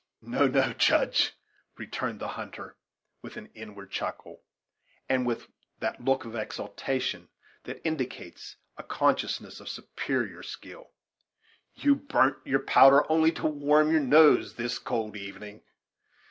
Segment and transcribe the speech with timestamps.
[0.23, 1.31] "No no Judge,"
[1.77, 2.75] returned the hunter,
[3.21, 4.41] with an inward chuckle,
[5.07, 7.29] and with that look of exultation
[7.65, 10.89] that indicates a consciousness of superior skill,
[11.75, 15.61] "you burnt your powder only to warm your nose this cold evening.